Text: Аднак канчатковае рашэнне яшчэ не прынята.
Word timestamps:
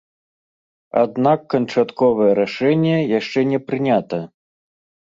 Аднак 1.01 1.39
канчатковае 1.55 2.31
рашэнне 2.41 2.97
яшчэ 3.19 3.39
не 3.53 3.59
прынята. 3.71 4.19